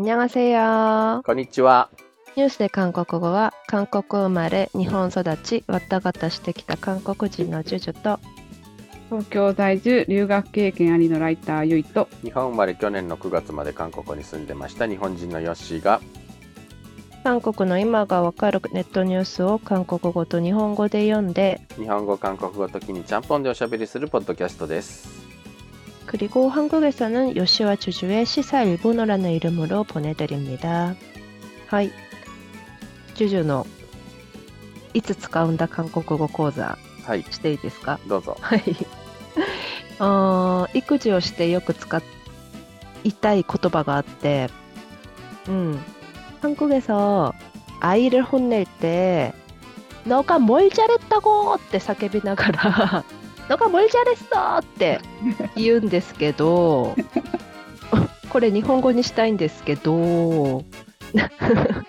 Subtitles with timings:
[0.00, 1.22] にゃせよ。
[1.26, 1.90] こんにちは。
[2.34, 8.18] ニュースで韓国語は、韓国生まれ、日本育ち、わったがたしてきた韓国人のジュジュと、
[9.10, 16.00] 東京在住、留学経験ありのライター、ゆいと、日本生まれ去年の9月まで韓国に住んでました日本人のヨッシーが、
[17.22, 25.19] 韓国の今がわかるネットニュースを韓国語と日本語で読んで、日本語、韓国語ときにちゃんぽんでおしゃべりするポッドキャストです。
[26.09, 30.95] 그리고 한국에서는 요시와 주주의 시사 일본어라는 이름으로 보내드립니다.
[31.67, 31.91] はい。
[33.15, 33.65] ジュジュの
[34.93, 38.37] いつ使うんだ韓国語講座はい、していいですかどうぞ。
[38.39, 38.61] はい。
[39.99, 42.01] あー育児をしてよく使
[43.03, 44.49] いたい言葉があって、
[45.47, 45.79] うん。
[46.41, 47.33] 한국에서
[47.79, 49.33] 아이를 혼낼 때
[50.05, 53.05] 너가 뭘 잘했다고 って叫びながら
[53.50, 55.00] のが無理じゃですだって
[55.56, 56.94] 言うんですけど
[58.30, 60.64] これ日本語にしたいんですけど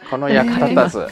[0.09, 1.07] この役立たず。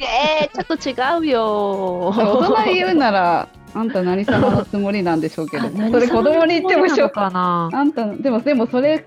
[0.00, 9.04] えー、ちょっと違うよ大人言うならあんた何様のつもりなんでしょうけどそれ子供に言ってもしょうかなあんたでもでもそれ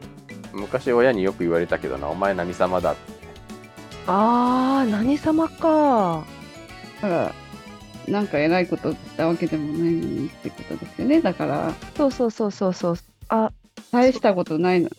[0.54, 3.22] 昔親によく言われたけどなお前何様だって。
[4.08, 6.23] あー何様か。
[7.04, 7.32] うん。
[8.12, 11.22] なんか偉いことしたわけでもないのにってことですよね。
[11.22, 12.98] だから、そうそうそうそうそう
[13.30, 13.52] あ
[13.92, 14.90] 大したことないの。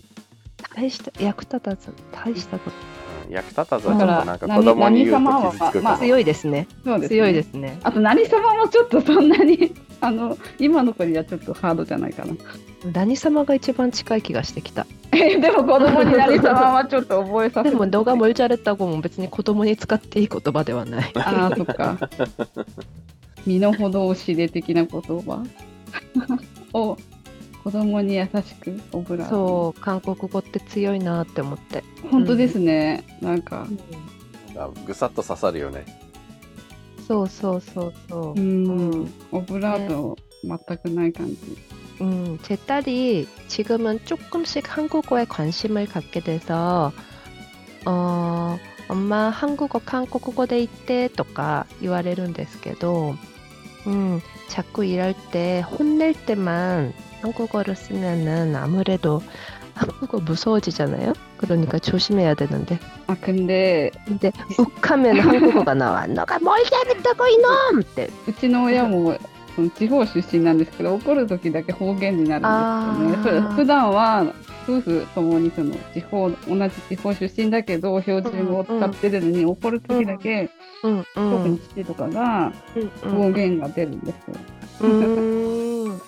[0.74, 2.76] 大した役立たず大したこと
[3.28, 5.82] うん役立たずはちょっとなんかだから子供に言うと傷つく。
[5.82, 12.34] まあ強いですねそうです、強いですねあと、何様もちょっとそんなに、あの、今の子にはちょっとハードじゃないかな。
[12.92, 14.91] 何様が一番近い気がしてきたえ
[15.40, 17.70] でも子供に何様はちょっと覚えさせて。
[17.70, 21.96] でも動画もルチャレッタ語も別に子供に使っていい言葉ではない ああ、そっか。
[23.46, 25.44] 身の程を知れ的な言葉
[26.72, 26.96] を
[27.64, 33.04] 子供に優しくオブラートにそう韓国語って強いなって思って、本当ですね。
[33.20, 33.66] なんか、
[34.56, 35.84] あぐさっと刺さるよね。
[37.06, 41.36] そうそうそうそうう、ん、オブラート全くない感じ。
[42.01, 46.91] 음, 제 딸이 지금은 조금씩 한국어에 관심을 갖게 돼서
[47.85, 53.15] 어, 엄마 한국어 한국어 돼 있대 とか言われるんですけど
[53.87, 59.21] 음, 자꾸 일할 때 혼낼 때만 한국어를 쓰면은 아무래도
[59.73, 61.13] 한국어 무서워지잖아요.
[61.37, 62.79] 그러니까 조심해야 되는데.
[63.07, 66.07] あ、組んで、 근데 욱하면 한국어가 나와.
[66.07, 67.81] 너가 뭘 잘했다고 이놈!
[67.81, 69.15] ってうちの親も
[69.55, 73.41] その地方出身なんですけど、怒る時だけ方言になるんですよね。
[73.41, 74.25] あーふ普段は
[74.67, 80.49] 夫婦ともにその地方、同じ地方出身だけど、標準語を使ってるのに、怒る時だけ、
[80.85, 83.33] 응, 特 응, に父とかが 응, 方 응.
[83.33, 84.35] 言が出るんですよ。
[84.83, 85.99] 음,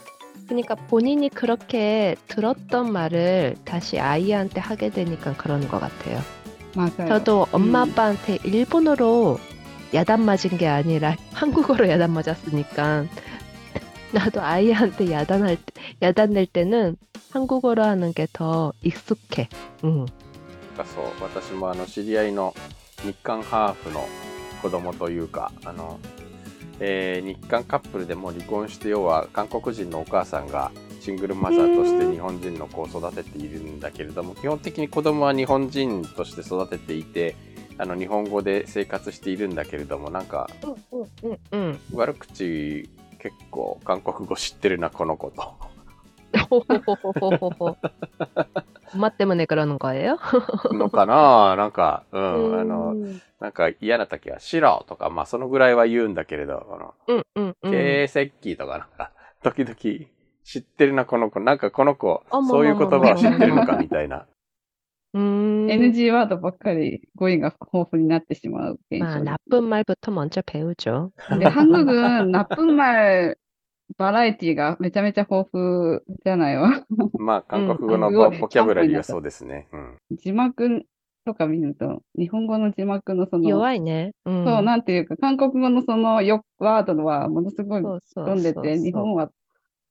[0.48, 6.20] 그러니까 본인이 그렇게 들었던 말을 다시 아이한테 하게 되니까 그런 것 같아요.
[6.76, 7.90] まあ、そう 저도 엄마 음.
[7.92, 9.40] 아빠한테 일본어로
[9.92, 13.06] 야단 맞은 게 아니라 한국어로 야단 맞았으니까
[14.14, 16.98] 나도 아이한테 야단할 때, 야단 낼 때는
[17.32, 19.50] 한국어로 하는 게 더 익숙해.
[19.84, 20.06] 응.
[20.78, 22.54] なんかそう、私もあの知り合いの
[23.04, 24.08] 日韓ハーフの
[24.62, 26.00] 子供というか、あの、
[26.80, 37.36] えー日韓カップルでもう離婚して、要は韓国人のお母さんがシングルマザーとして日本人の子を育てているんだけれども、基本的に子供は日本人として育てていて、
[37.78, 40.76] あの日本語で生活しているんだけれども、なんか 응,
[41.24, 41.80] 응, 응.
[41.94, 42.90] 悪口
[43.25, 45.55] 結構韓国語知ってるな、この子と。
[48.95, 50.19] 待ってもねからのかえよ。
[50.73, 51.57] のかな？
[51.57, 52.95] なんか、うん、あの、
[53.41, 57.25] なんか嫌な時は白とか、まあそのぐらいは言うんだけれど、この、
[57.63, 59.11] 経営設計とかなんか、
[59.43, 59.75] 時々
[60.45, 61.41] 知ってるな、この子。
[61.41, 64.27] なんかこの子、そういう言葉を知ってるのかみたいな。
[65.15, 65.54] うん。
[65.69, 68.79] NG 와도 막 가리 고인가 호흡이 났대 심하 고.
[69.01, 71.13] 아, ん쁜말부터 먼저 배우 죠.
[71.29, 73.37] 근데 한국은 나쁜 말
[73.99, 76.57] バラエティがめちゃめちゃ豊富じゃない？
[76.57, 76.85] わ。
[77.19, 79.69] まあ、韓国語のボ,、ボキャブラリーはそうですね。
[79.73, 80.83] うん、字幕
[81.25, 84.13] とか見ると、日本語の字幕のその、弱いね。
[84.25, 89.31] うん、そう、なんていうか、韓国語のそのよワードはものすごい飛んでて、日本は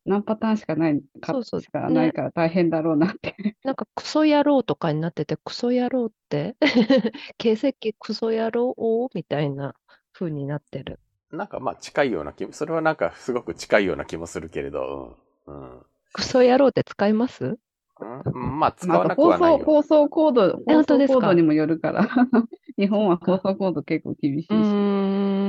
[0.05, 3.35] 何パターンしかない、かそうそうしかないから大変だろうなって。
[3.63, 6.55] なんかクソ野郎とかになってて、クソ野郎って、
[7.37, 9.75] 形跡クソ野郎みたいな
[10.13, 10.99] 風になってる。
[11.31, 15.17] なんかまあ近いような気も、それはなんかすごく近いような気もするけれど、
[15.47, 15.61] うん。
[15.61, 17.59] うんクソ野郎って使います？
[18.33, 19.65] うん、まあ使まあ、わなく放送、はないよ。
[19.65, 21.13] 放送コード、え放本当ですか？
[21.13, 22.07] 送コードにもよるから、
[22.77, 24.77] 日本は放送コード結構厳しいし、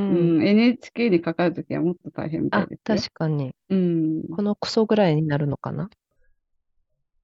[0.08, 3.02] うんん、NHK にかかるときはもっと大変みたいあ、ですよ。
[3.02, 3.54] 確かに。
[3.70, 4.22] うん。
[4.28, 5.90] このクソぐらいになるのかな？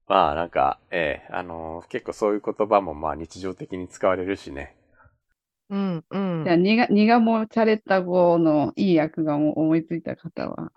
[0.08, 4.76] まあなんか、ええあのー結構そういう言葉もまあ日常的に使われるしね。
[5.70, 10.72] うんうんじゃあ、ニガ、ニガモチャレッタ語のいい訳がも思いついた方は、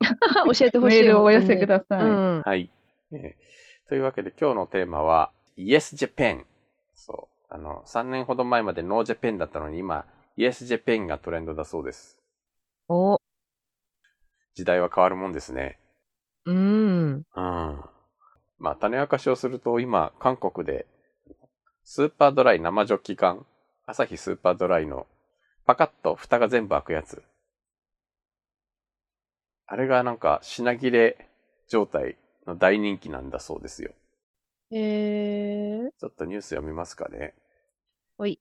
[0.58, 1.00] 教えてほしい。
[1.00, 2.04] メールをお寄せください。
[2.04, 2.42] うん。
[2.42, 2.70] はい。
[3.12, 3.36] ええ
[3.88, 6.44] というわけで今日のテーマは Yes Japan。
[6.94, 7.54] そう。
[7.54, 10.04] あの、3年ほど前まで No Japan だったのに今
[10.36, 12.18] Yes Japan がトレンドだそうです。
[12.88, 13.18] お、
[14.54, 15.78] 時代は変わるもんですね。
[16.44, 17.12] うん。
[17.14, 17.24] うん。
[18.58, 20.86] まあ、種明かしをすると、今、韓国で、
[21.84, 23.46] スーパードライ生ジョッキ缶、
[23.86, 25.06] アサヒスーパードライの、
[25.64, 27.22] パカッと蓋が全部開くやつ。
[29.66, 31.28] あれがなんか、品切れ
[31.68, 33.92] 状態の大人気なんだそうですよ。
[34.70, 35.90] へえ。
[35.98, 37.34] ちょっとニュース読みますかね。
[38.16, 38.40] ほい。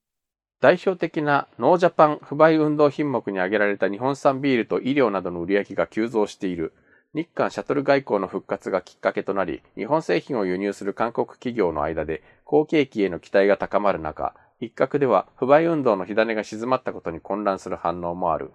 [0.60, 6.74] 代表的なノージャパン不買運動品目に挙げられた日本産ビールと衣料などの売り上げが急増している。
[7.14, 18.52] 日韓シャトル外交の復活がきっかけとなり、日本製品を輸入する韓国企業の間で好景気への期待が高まる中、一角では不買運動の火種が静まったことに混乱する反応もある。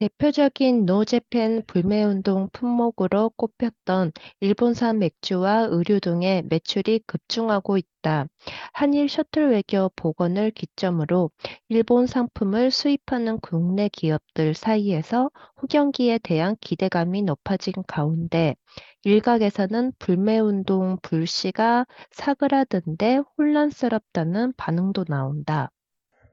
[0.00, 8.26] 대표적인 노제팬 불매운동 품목으로 꼽혔던 일본산 맥주와 의류 등의 매출이 급증하고 있다.
[8.72, 11.30] 한일 셔틀 외교 복원을 기점으로
[11.68, 18.54] 일본 상품을 수입하는 국내 기업들 사이에서 후경기에 대한 기대감이 높아진 가운데
[19.02, 25.70] 일각에서는 불매운동 불씨가 사그라든데 혼란스럽다는 반응도 나온다.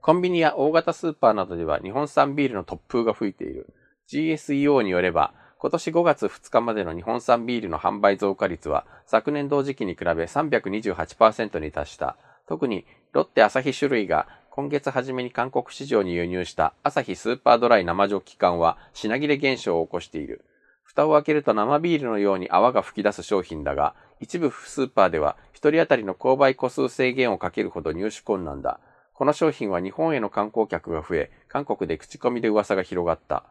[0.05, 3.73] コンビニや大型スーパーなどでは日本産ビールの突風が吹いている。
[4.07, 12.17] GSEO によれば、今年5月2日までの日本産ビールの販売増加率は昨年同時期に比べ328%に達した。
[12.47, 20.45] 特にロッテアサヒ種類が今月初めに韓国市場に輸入したアサヒスーパードライ生ジョッキ缶は品切れ現象を起こしている。
[20.83, 28.79] 蓋を開けると生ビールのように泡が吹き出す商品だが、一部スーパーでは一人当たりの購買個数制限をかけるほど入手困難だ。
[29.14, 33.44] この商品は日本への観光客が増え、韓国で口コミで噂が広がった。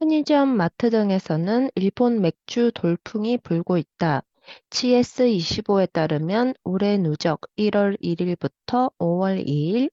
[0.00, 4.22] 편의점, 마트 등에서는 일본 맥주 돌풍이 불고 있다.
[4.70, 9.90] GS25에 따르면 올해 누적 1월 1일부터 5월 2일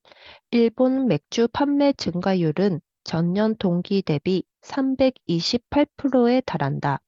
[0.52, 7.00] 일본 맥주 판매 증가율은 전년 동기 대비 328%에 달한다.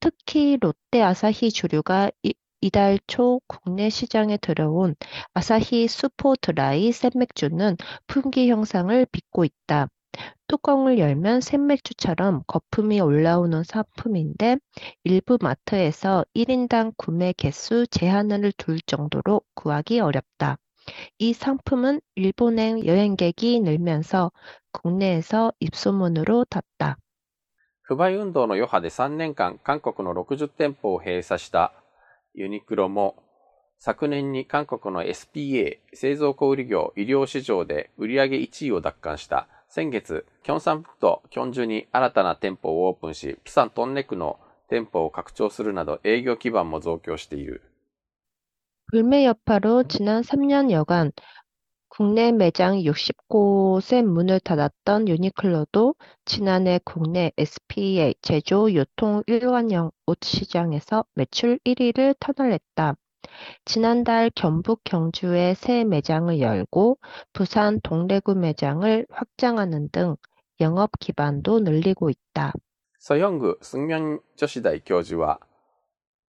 [0.00, 2.10] 특히 롯데 아사히 주류가
[2.64, 4.94] 이, 이달 초 국내 시장에 들어온
[5.34, 7.76] 아사히 수포드라이 생맥주는
[8.06, 9.88] 품귀 형상을 빚고 있다.
[10.48, 14.58] 뚜껑을 열면 생맥주처럼 거품이 올라오는 상품인데
[15.04, 20.58] 일부 마트에서 1인당 구매 개수 제한을 둘 정도로 구하기 어렵다.
[21.18, 24.32] 이 상품은 일본행 여행객이 늘면서
[24.72, 26.96] 국내에서 입소문으로 탔다.
[27.90, 31.72] 不買運動の余波で3年間韓国の60店舗を閉鎖した
[32.34, 33.22] ユニクロも
[33.78, 44.38] 昨年に韓国の SPA 製造小売業医療市場で売上1位を奪還した先月、キョンサンプとキョンジュに新たな店舗をオープンし、プサントンネ区の
[44.68, 47.62] 店舗を拡張するなど営業基盤も増強している。
[48.88, 51.12] 불매 여파로 지난 3년여간
[51.94, 55.94] 국내 매장 60곳의 문을 닫았던 유니클로도
[56.24, 62.96] 지난해 국내 SPA 제조 유통 일관형 옷 시장에서 매출 1위를 터널했다.
[63.64, 66.98] 지난달 경북 경주에 새 매장을 열고
[67.32, 70.16] 부산 동래구 매장을 확장하는 등
[70.60, 72.52] 영업 기반도 늘리고 있다.
[72.98, 75.40] ソヨング・スンミョン女子大教授は、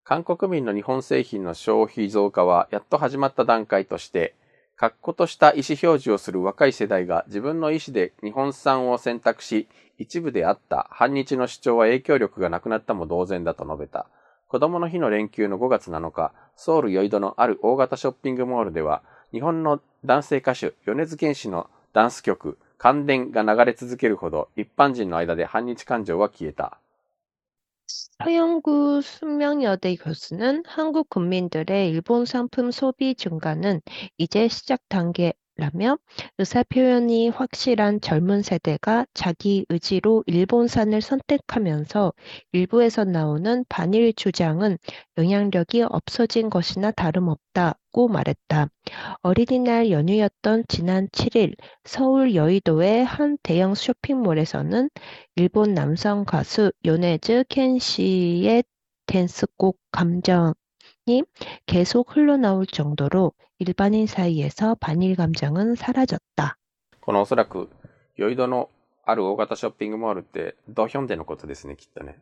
[0.03, 4.35] 韓国民の日本製品の消費増加はやっと始まった段階として、
[4.76, 9.68] 確固とした意思表示をする若い世代が自分の意思で日本産を選択し、
[9.98, 14.06] 一部であった反日の主張は影響力がなくなったも同然だと述べた。
[14.48, 19.02] 子供の日の連休の5月7日、ソウル・ヨイドのある大型ショッピングモールでは、
[19.32, 26.78] 日本の男性歌手、米津玄師のダンス曲、感電が流れ続けるほど一般人の間で反日感情は消えた。
[28.22, 33.80] 서영구 숙명여대 교수는 한국 국민들의 일본 상품 소비 증가는
[34.18, 35.98] 이제 시작 단계 라며
[36.36, 42.12] 의사 표현이 확실한 젊은 세대가 자기 의지로 일본산을 선택하면서
[42.52, 44.76] 일부에서 나오는 반일 주장은
[45.16, 48.68] 영향력이 없어진 것이나 다름없다고 말했다.
[49.22, 54.90] 어린이날 연휴였던 지난 7일 서울 여의도의 한 대형 쇼핑몰에서는
[55.36, 58.62] 일본 남성 가수 요네즈 켄 씨의
[59.06, 60.52] 댄스곡 감정이
[61.65, 66.57] 계속 흘러나올 정도로 일반인 사이에서 반일 감정은 사라졌다.
[67.01, 67.69] このおそらく、
[68.15, 68.69] ヨイドの
[69.05, 72.19] ある大型ショッピングモールって、ドヒョンデのことですね、きっとね。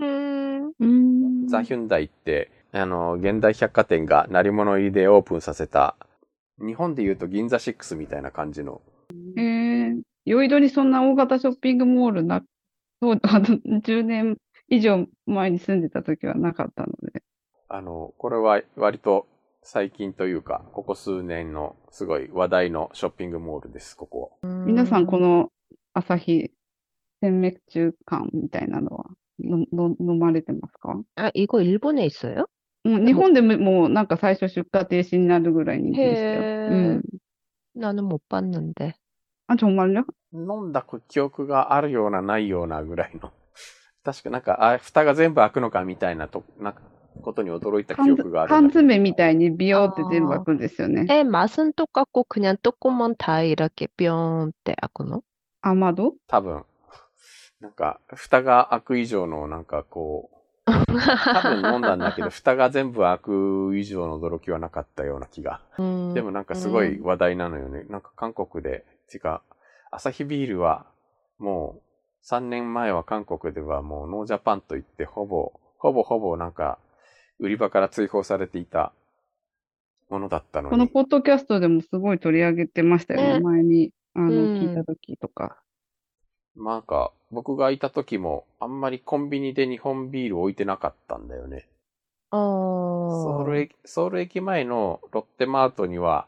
[0.00, 1.48] 음, うん。
[1.48, 5.96] ザ・ヒュンダイって、あの、現代百貨店が鳴り物入りでオープンさせた、
[6.58, 8.80] 日本で言うと銀座6みたいな感じの、
[9.36, 12.42] えー、酔いどにそんな大型ショッピングモールな、
[13.02, 13.46] そう、あの、
[13.80, 14.36] 10年
[14.68, 17.03] 以上前に住んでた時はなかったので。
[17.74, 19.26] あの、これは割と
[19.62, 24.32] 最近というか、ここ数年のすごい話題のショッピングモールです、ここ。
[24.42, 25.50] 皆さん、この
[25.92, 26.50] 朝日
[27.20, 29.04] 鮮滅中感みたいなのは
[29.38, 32.46] のの飲まれてますか 아, 이거 일본에 있어요?
[32.84, 36.42] うん日本でももうなんか最初出荷停止になるぐらい人気でしたよ。
[36.42, 37.02] へーうん。
[37.76, 38.94] 나는 못 봤는데.
[39.46, 39.94] あ、ちょ、まる
[40.32, 43.32] 飲んだ記憶があるようなないようなぐらいの。
[44.04, 46.80] 確かなんか、あ、蓋が全部開くのかみたいなと、なんか、
[47.22, 48.80] ことに驚いた記缶憶がある缶んだけど。
[48.80, 51.06] 詰みたいにビヨーって全部開くんですよね。
[51.08, 55.22] 에, 맛은 똑같고 그냥 뚜껑만 다 이렇게 뿅って開くの?
[55.62, 56.64] 雨戸多分。
[57.60, 60.74] なんか、蓋が開く以上の、なんかこう、多
[61.42, 65.60] 分飲んだんだけど、 蓋が全部開く以上の驚きはなかったような気が。
[65.78, 67.84] 음, でもなんかすごい話題なのよね。
[67.90, 69.42] なんか韓国で、てか、
[69.90, 70.86] アサヒビールは、
[71.38, 71.82] もう、
[72.26, 76.78] 3年前は韓国ではもうノージャパンと言って、ほぼ、ほぼほぼなんか、
[77.39, 78.93] 売り場から追放されていた
[80.09, 80.71] ものだったのに。
[80.71, 83.33] このポッドキャストでもすごい取り上げてましたよね。
[83.35, 85.57] ね前に、あの、うん聞いた時とか。
[86.55, 91.67] なんか、僕がいた時も、あんまりコンビニで日本ビール置いてなかったんだよね。
[92.31, 96.27] 어, ソウル駅、ソウル駅前のロッテマートには、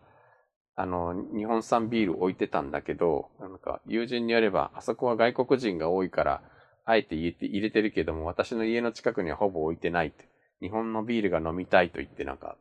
[0.76, 6.42] あの、日本産ビール置いてたんだけど、なんか、友人によれば、あそこは外国人が多いから、
[6.86, 10.26] あえて入れて入れてるけども、私の家の近くにはほぼ置いてないって。
[10.62, 12.58] 日本のビールが飲みたいと言ってなんか、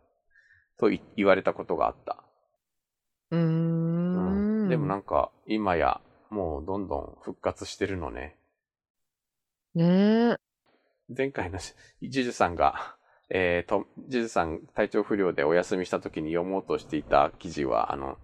[0.78, 2.22] と言われたことがあった。
[3.30, 6.00] うん,うん、でもなんか、今や、
[6.30, 8.36] もうどんどん復活してるのね。
[9.74, 10.36] ねえ。
[11.16, 12.96] 前回の、ジュジュさんが、
[13.28, 18.18] えー、と、ジュジュさん体調不良でお休みした時に読もうとしていた記事は、あの、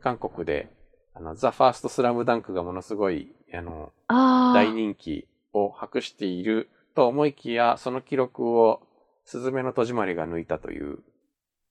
[0.00, 0.70] 韓国で、
[1.14, 8.82] あの、ザ・ファースト・スラムダンクがものすごい、あの、あ大人気を博していると思いきや、その記録を
[9.30, 10.98] スズメの戸締まりが抜いたという、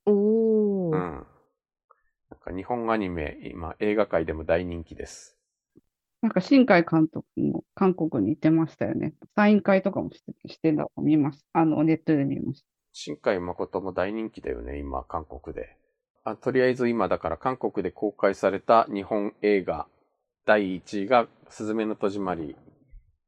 [0.06, 0.96] 오, うん。
[0.96, 1.26] なん
[2.40, 5.38] か日本アニメ、今、映画界でも大人気です。
[6.22, 9.14] なんか新海監督も韓国に行ってましたよね。
[9.36, 11.60] サイン会とかもしてしてたのを見ました。
[11.60, 12.64] あの、ネットで見まし
[12.94, 15.76] 新海誠も大人気だよね、今、韓国で。
[16.24, 19.86] あとりあえず今、だから韓国で公開された日本映画
[20.46, 22.56] 第1位が、すずめの戸締まり。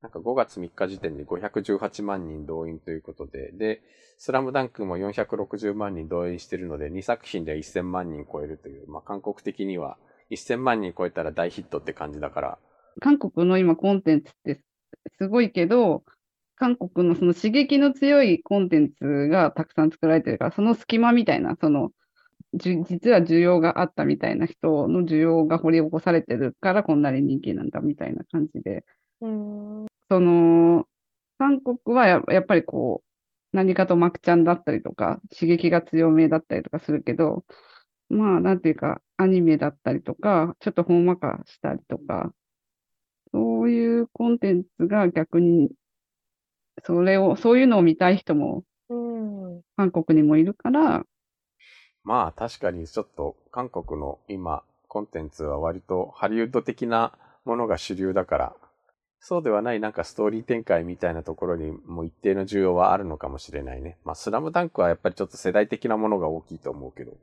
[0.02, 3.82] なんか5月3日時点で518万人動員ということで、で、
[4.18, 9.98] スラムダンクも460万人動員してるので、2作品で1000万人超えるという、まあ韓国的には
[10.32, 12.58] 1000万人超えたら大ヒットって感じだから、
[12.96, 13.02] た。
[13.02, 14.64] 韓国の今コンテンツって
[15.20, 16.04] すごいけど、
[16.56, 21.92] 韓国のその刺激の強いコンテンツがたくさん作られてるから、その隙間みたいな、その、
[22.54, 28.84] 実は需要があったみたいな人の需要が掘り起こされてるからこんなに人気なんだみたいな感じで、
[29.22, 30.90] 음, その、
[31.38, 33.02] 韓国はややっぱりこ
[33.54, 37.46] う、何かとマクちゃんだったりとか、刺激が強めだったりとかするけど、
[38.10, 42.34] まあ、なんていうか、アニメだったりとか、ちょっとほんわかしたりとか、
[43.34, 45.72] そういうコンテンツが逆に、
[46.84, 51.06] それを、そういうのを見たい人も 음, 韓国にもいるから、
[52.04, 57.14] まあ確かにちょっと韓国の今コンテンツは割とハリウッド的な
[57.46, 58.56] ものが主流だから、
[59.24, 63.98] そうではないなんかストーリー展開みたいなところにも一定の需要はあるのかもしれないね。
[64.04, 67.14] まあスラムダンクはやっぱりちょっと世代的なものが大きいと思うけど。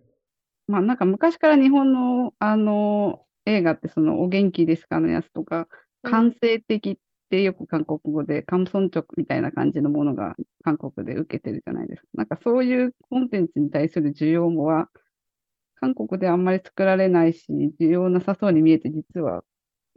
[0.69, 5.67] まあなんか昔から日本のあの映画ってそのお元気ですかのやつとか、
[6.05, 6.97] 感性的っ
[7.31, 12.09] てよく韓国語で、カムソンチョクみたいな感じのものが韓国で受けてるじゃないですか。
[12.15, 14.89] なんかそういうコンテンツに対する需要もは、
[15.81, 17.49] 韓国であんまり作られないし、
[17.81, 19.43] 需要なさそうに見えて実は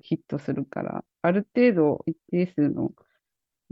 [0.01, 2.91] ヒットするから、ある程度一定数の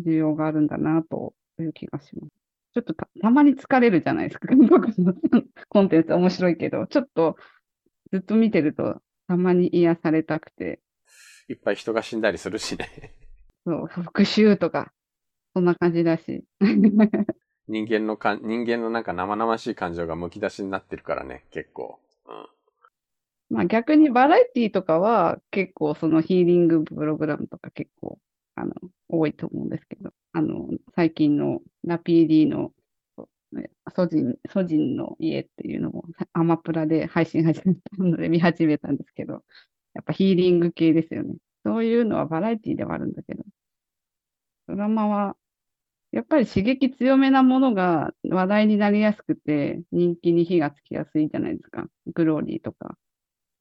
[0.04, 2.34] 需要があるんだなという気がします。
[2.74, 4.48] ちょっとたたまに疲れるじゃないですか。
[4.56, 5.14] 韓国の
[5.68, 7.36] コンテンツ面白いけど、ちょっと
[8.12, 10.80] ずっと見てるとたまに癒されたくて、
[11.48, 13.14] いっぱい人が死んだりするしね。
[13.66, 14.94] そう、復讐とか、
[15.54, 16.44] そんな感じだし。
[17.68, 22.00] 人間のかん、人間のなんか生々しい感情がむき出しになってるからね、結構。
[22.28, 22.48] うん。
[23.50, 28.20] まあ逆にバラエティとかは結構そのヒーリングプログラムとか結構、
[28.56, 28.74] あの、
[29.08, 32.72] 多いと思うんですけど、あの、最近のラ PD の
[33.96, 39.44] ソジン、ソジンの家っていうのもアマプラで配信始めたので見始めたんですけど、
[39.94, 41.36] やっぱヒーリング系ですよね。
[41.66, 43.44] そういうのはバラエティではあるんだけど、
[44.68, 45.36] ドラマは
[46.12, 51.88] やっぱり刺激強めなものが話題になりやすくて、人気に火がつきやすいじゃないですか。
[52.14, 52.98] グローリーとか。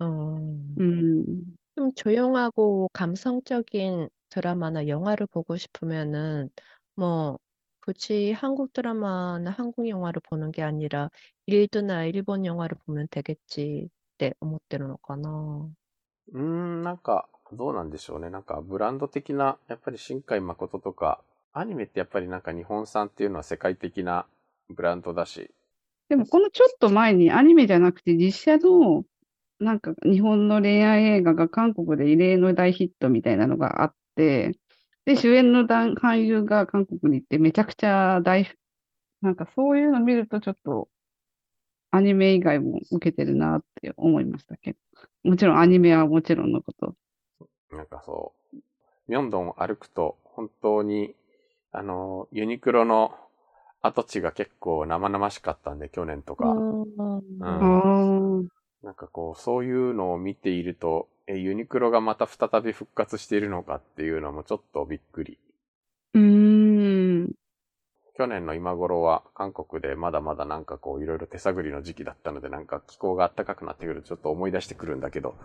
[0.02, 1.56] 음, うん。
[1.76, 6.50] 좀 조용하고 감성적인 드라마나 영화를 보고 싶으면은
[6.96, 7.40] 뭐
[7.82, 11.10] 굳이 한국 드라마나 한국 영화를 보는 게 아니라
[11.48, 15.70] 일드나 일본 영화를 보면 되겠지って思ってるのかな。
[16.34, 18.30] うーん、なんか、どうなんでしょうね。
[18.30, 21.22] なんか、ブランド的な、やっぱり新海誠とか、
[21.54, 24.26] アニメってやっぱりなんか日本産っていうのは世界的な
[24.70, 25.52] ブランドだし、
[26.10, 29.04] でも、このちょっと前にアニメじゃなくて実写の、
[29.61, 34.59] なんか日本の恋愛映画が韓国で異例の大ヒットみたいなのがあって、
[35.05, 38.47] で、主演の男俳優が韓国に行ってめちゃくちゃ大、
[39.23, 40.89] なんかそういうの見るとちょっと
[41.91, 44.79] アニメ以外も受けてるなって思いましたけど。
[45.25, 46.95] もちろんアニメはもちろんのこと。
[47.71, 48.57] なんかそう、
[49.09, 51.15] ミョンドンを歩くと、本当に、
[51.73, 53.15] あの、ユニクロの
[53.83, 56.45] 跡地が結構生々しかったんで、去年とか。
[56.45, 58.58] 음, ああ。
[58.83, 65.39] なんかこう、そういうのを見ていると、え、ユニクロがまた再び復活しているのかっていうのもちょっとびっくり。
[66.15, 67.33] うーん。
[68.17, 75.37] 去年の今頃は韓国でまだまだなんかこういろいろ手探りの時期だったのでなんか気候が暖かくなってくるとちょっと思い出してくるんだけど。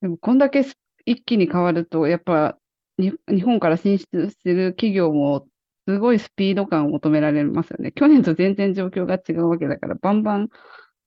[0.00, 2.56] でも、こんだけす一気に変わると、やっぱ
[2.98, 5.46] に、日本から進出してる企業も、
[5.88, 7.92] すごいスピード感を求められますよね。
[7.92, 10.48] 去年と全然状況が違うわけだから、バンバン、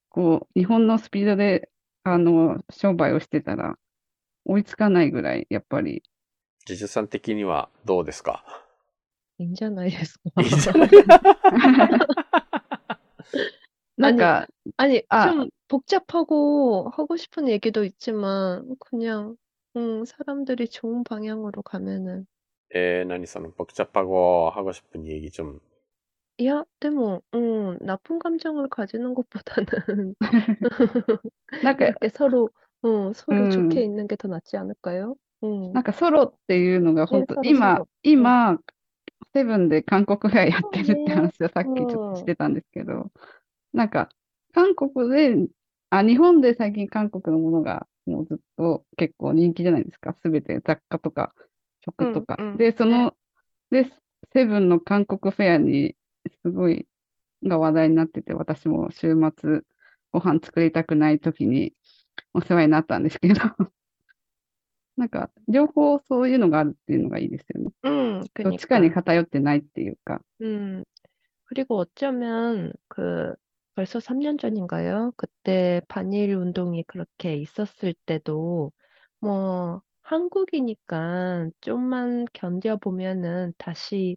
[0.08, 1.70] こう、日本のスピードで、
[2.04, 3.76] あの、商売をしてたら、
[4.44, 6.02] 追いつかないぐらい、やっぱり。
[6.66, 8.44] ジジュさん的にはどうですか
[9.38, 10.42] 이んじゃないですか。
[10.42, 10.90] いいじゃない
[13.96, 15.30] なんか、 아니, 아.
[15.30, 19.36] 좀 복잡하고 하고 싶은 얘기도 있지만, 그냥,
[19.76, 22.26] 음, 사람들이 좋은 방향으로 가면은.
[22.74, 25.60] えー、何その、僕チャパ語、하고 싶은 얘기 좀.
[26.44, 30.14] 야, でも, 음, 나쁜 감정을 가지는 것보다는,
[31.62, 32.50] なんか、 이렇게 서로,
[32.84, 33.50] 음, 서로 음.
[33.50, 35.16] 좋게 있는 게 더 낫지 않을까요?
[35.44, 35.72] 음.
[35.72, 38.58] なんかソロっていうのが本当、ソロ今ソロ、今、
[39.32, 43.10] セブンで韓国フェアやってるって話をさっきちょっうんとしてたんですけど、
[43.72, 44.08] なんか、
[44.54, 45.48] 韓国で、
[45.90, 50.14] あ、日本で最近韓国のものがもうずっと結構人気じゃないですか。
[50.22, 51.34] すべて雑貨とか
[51.84, 52.56] 食とかうんうん。
[52.58, 53.14] で、その、
[53.70, 53.86] で、
[54.32, 55.96] セブンの韓国フェアに
[56.42, 56.86] すごい
[57.44, 59.60] が話題になってて、私も週末
[60.12, 61.74] ご飯作りたくない時に
[62.32, 63.40] お世話になったんですけど、
[64.96, 67.70] なんか、両方そういうのがあるっていうのがいいですよね。
[67.84, 69.02] 음, どっちかに 그니까.
[69.02, 70.20] 偏ってないっていうか。
[70.40, 70.84] 음,
[71.46, 73.34] 그리고 어쩌면 그
[73.74, 75.12] 벌써 3년 전인가요?
[75.16, 78.70] 그때 반일 운동이 그렇게 있었을 때도
[79.20, 84.16] 뭐 한국이니까 좀만 견뎌보면은 다시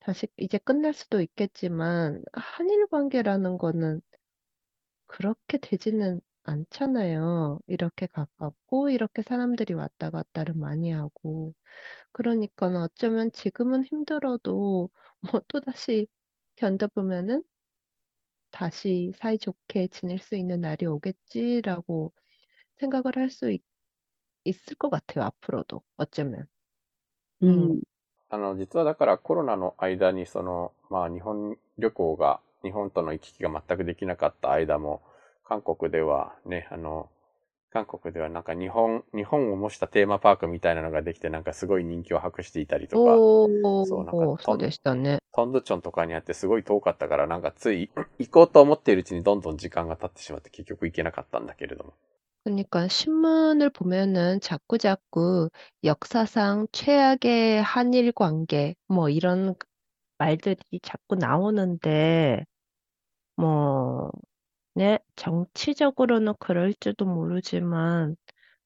[0.00, 4.00] 다시 이제 끝날 수도 있겠지만 한일 관계라는 거는
[5.06, 7.58] 그렇게 되지는 않잖아요.
[7.66, 11.54] 이렇게 가깝고 이렇게 사람들이 왔다 갔다를 많이 하고.
[12.12, 14.90] 그러니까 어쩌면 지금은 힘들어도
[15.32, 16.06] 뭐 또다시
[16.56, 17.44] 견뎌 보면은
[18.50, 22.12] '다시 사이좋게 지낼 수 있는 날이 오겠지.'라고
[22.78, 23.62] 생각을 할 수 있
[24.44, 26.46] 있을 것 같아요 앞으로도 어쩌면.
[27.42, 27.72] 음.
[27.72, 27.80] 음.
[28.30, 35.02] あの、実はだからコロナの間にその、まあ日本旅行が、日本との行き来が全くできなかった間も、
[35.44, 37.08] 韓国ではね、あの、
[37.70, 45.18] 韓国ではなんか日本、日本を模したテーマパークみたいなのができてなんかすごい人気を博していたりとか、 오, そうなんか 오, そうでしたね。
[45.34, 51.92] トンドチョンとかにあってすごい遠かったからなんかつい行こうと思っているうちにどんどん時間が経ってしまって結局行けなかったんだけれども。
[52.48, 55.50] 그러니까 신문을 보면은 자꾸 자꾸
[55.84, 59.54] 역사상 최악의 한일 관계 뭐 이런
[60.18, 62.44] 말들이 자꾸 나오는데
[63.36, 64.10] 뭐
[64.74, 68.16] 네, 정치적으로는 그럴지도 모르지만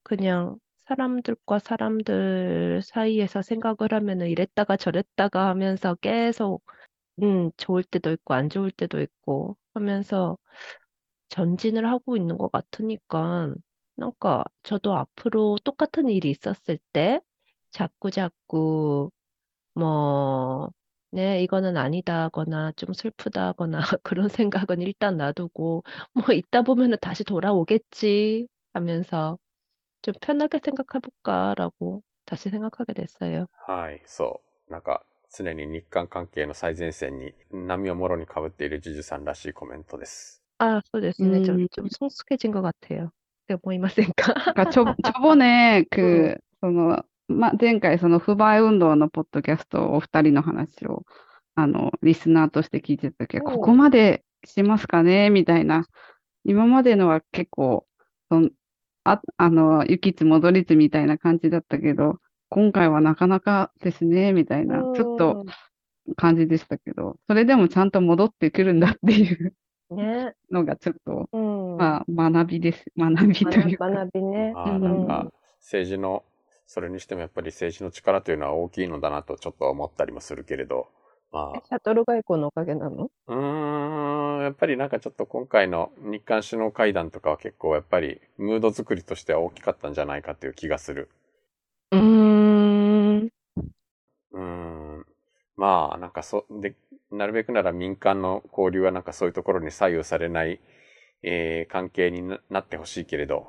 [0.03, 6.63] 그냥 사람들과 사람들 사이에서 생각을 하면은 이랬다가 저랬다가 하면서 계속
[7.23, 10.37] 음, 좋을 때도 있고 안 좋을 때도 있고 하면서
[11.29, 13.53] 전진을 하고 있는 것 같으니까,
[13.96, 17.20] 그러니까 저도 앞으로 똑같은 일이 있었을 때
[17.70, 19.10] 자꾸 자꾸
[19.74, 20.70] 뭐
[21.12, 27.24] 네, 이거는 아니다 하거나 좀 슬프다 하거나 그런 생각은 일단 놔두고 뭐 있다 보면은 다시
[27.24, 29.38] 돌아오겠지 하면서
[30.02, 33.46] 좀 편하게 생각해볼까라고 다시 생각하게 됐어요.
[33.68, 34.72] はい、そう。
[34.72, 40.42] なんか、常に日韓関係の最前線に波をもろに被っているジュジュさんらしいコメントです。
[40.58, 41.40] 아, そうですね.
[41.40, 41.68] 좀, 음.
[41.70, 43.12] 좀 성숙해진 것 같아요.
[43.43, 44.65] って思いませんか？
[44.67, 44.85] ちょ
[45.21, 51.03] ぼね く、その、ま、前回その不買運動のポッドキャストお二人の話を、
[51.55, 55.29] あの、リスナーとして聞いてたけど、ここまでしますかね？
[55.29, 55.85] みたいな。
[56.45, 57.85] 今までのは結構、
[58.29, 58.49] その
[59.05, 65.45] ああの、行きつ戻りつみたいな感じだったけど、今回はなかなかですね、みたいな、ちょっと
[66.15, 69.53] 感じでしたけど、それでもちゃんと戻ってくるんだっていう
[69.91, 70.35] ね。
[70.51, 71.77] のがちょっと、うん。
[71.77, 72.85] まあ、学びです。
[72.97, 73.89] 学びというか。
[73.89, 74.53] 学びね。
[74.53, 76.23] なんか、政治の、
[76.65, 80.87] それにしてもやっぱり政治の力というのは大きいのだなとちょっと思ったりもするけれど、
[81.31, 83.09] まあ、シャトル外交のおかげなの？
[83.27, 91.09] うーん、やっぱりなんかちょっと今回の日韓首脳会談とかは結構やっぱりムード作りとしては大きかったんじゃないかという気がする。
[91.91, 91.99] うー
[93.25, 93.29] ん。
[94.31, 95.05] うーん。
[95.55, 96.75] まあ、なんかそ、で、
[97.13, 100.59] なるべくなら民間の交流はなんかそういうところに左右されない、
[101.23, 103.47] えー関係にななってほしいけれど。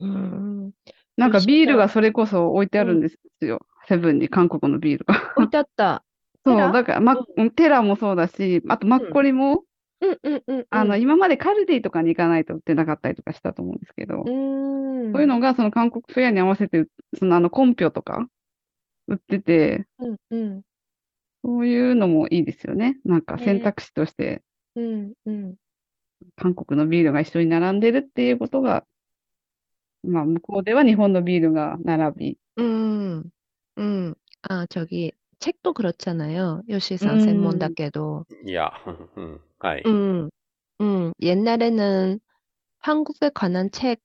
[0.00, 0.72] うーん。
[1.16, 3.66] なんかビールがそれこそ置いてあるんですよ。
[3.88, 5.32] セブンに韓国のビールが。
[5.36, 6.04] 置いてあった。
[6.44, 7.16] そう、だから、ま、
[7.56, 9.64] テラもそうだし、あとマッコリも、
[10.00, 10.66] うんうんうんうん。
[10.70, 15.12] あの、今までカルディとかに行かないと売ってなかったりとかしたと思うんですけど、うーん。
[15.12, 16.86] そういうのがその韓国フェアに合わせて、
[17.18, 18.28] そのあの、コンピョとか
[19.08, 20.62] 売ってて、うんうん。
[21.43, 22.97] そういうのもいいですよね。
[23.03, 24.41] なんかね選択肢として、
[24.75, 25.55] うんうん。
[26.35, 28.85] 韓国のビールが一緒に並んでるっていうことが、
[30.03, 33.23] まあ、向こうでは日本のビールが並び、 음,
[33.77, 34.15] 음.
[34.43, 36.61] 아, 저기, 책도 그렇잖아요.
[36.69, 38.25] 요시상 음.専門だけど.
[38.45, 38.71] いや、
[39.17, 39.83] うん、はい。
[39.85, 40.29] 음,
[40.79, 41.13] 음.
[41.21, 42.19] 옛날에는
[42.79, 44.01] 한국에 관한 책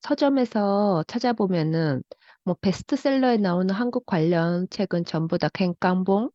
[0.00, 2.02] 서점에서 찾아보면은
[2.44, 6.30] 뭐 베스트셀러에 나오는 한국 관련 책은 전부 다 갱깡봉?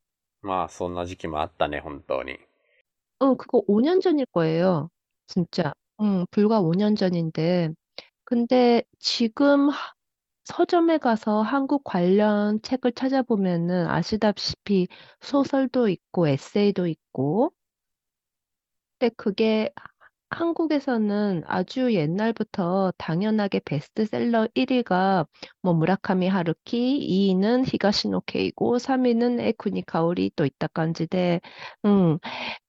[0.45, 2.37] まあ、そんな時期もあったね、本当に。
[3.21, 4.89] 응, 그거 5년 전일 거예요.
[5.27, 5.73] 진짜.
[6.01, 7.69] 응, 불과 5년 전인데.
[8.25, 9.93] 근데 지금 하-
[10.45, 14.87] 서점에 가서 한국 관련 책을 찾아보면은 아시다시피
[15.21, 17.53] 소설도 있고 에세이도 있고.
[18.99, 19.87] 근데 그게 하-
[20.29, 25.25] 한국에서는 아주 옛날부터 당연하게 베스트셀러 1위가
[25.61, 31.41] 뭐 무라카미 하루키, 2위는 히가시노 케이고, 3위는 에쿠니 카오리 또 있다 간지데,
[31.85, 32.17] 음,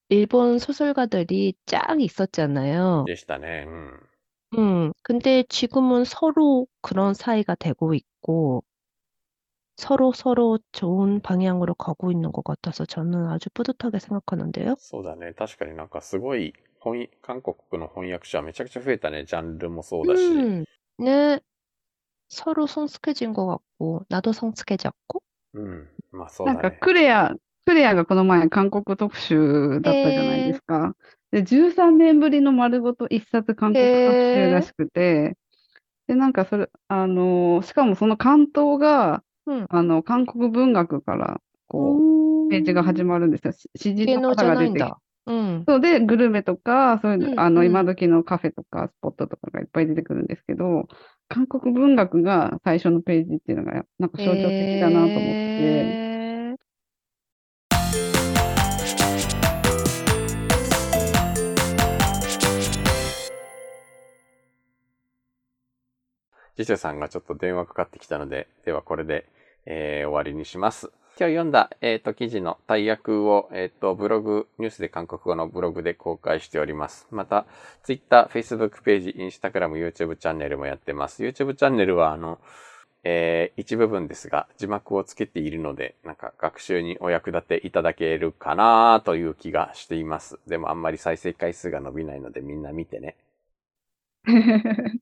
[0.09, 3.05] 일본 소설가들이 쫙 있었잖아요.
[3.07, 3.64] でしたね。
[3.66, 4.12] うん。
[4.59, 8.64] 음, 근데 지금은 서로 그런 사이가 되고 있고,
[9.77, 14.77] 서로 서로 좋은 방향으로 가고 있는 것 같아서 저는 아주 뿌듯하게 생각하는데요.
[14.79, 15.33] そうだね。
[15.35, 19.25] 確かになんかすごい、翻訳韓国の翻訳者めちゃくちゃ増えたね。
[19.25, 20.21] ジャンルもそうだし。
[20.21, 20.64] 음,
[20.99, 21.40] 네.
[22.29, 25.23] 서로 성숙해진 것 같고, 나도 성숙해졌고.
[25.55, 25.88] うん。
[26.12, 26.79] まあそうなんかだね。
[26.81, 27.35] クレア、
[27.66, 30.95] クレアがこの前韓国特集だったじゃないですか。
[31.31, 35.37] で、13年ぶりの丸ごと一冊韓国特集らしくて、
[36.07, 41.98] で、なんかそれ、あの、しかもその関東が、 うんあの、韓国文学から、こ
[42.48, 43.54] う、ページが始まるんですよ。
[43.54, 44.94] し詩人の方が出てきて。
[45.26, 45.64] うん。
[45.68, 50.88] そうで、グルメとか、そういうう、んあの、うん今時のカフェとか、スポットとかがいっぱい出てくるんですけど、
[51.30, 56.18] 韓国文学が最初のページっていうのが、なんか象徴的だなと思って、へー
[66.58, 69.26] ジジョさんがちょっと電話かかってきたので、ではこれで、
[69.69, 70.91] えー終わりにします。
[71.19, 77.08] 今日読んだ、えっ、と、記事の大役を、えっ、と、ブログ、ニュースで韓国語のブログで公開しております。
[77.12, 77.45] また、
[77.84, 81.23] Twitter、Facebook ページ、Instagram、YouTube チャンネルもやってます。
[81.23, 82.39] YouTube チャンネルは、あの、
[83.03, 90.39] えー一部分ですが、字幕をつけているので、なんか学習にお役立ていただけるかなという気がしています。
[90.47, 93.15] でもあんまり再生回数が伸びないのでみんな見てね。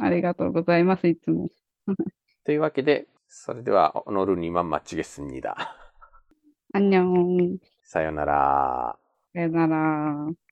[0.00, 1.50] ありがとうございます、いつも。
[2.44, 3.06] というわけで、
[3.36, 5.76] それでは、オノルニマンマッチゲスニだ。
[6.72, 7.58] あんにゃん。
[7.82, 8.96] さよなら。
[9.34, 10.43] さよなら。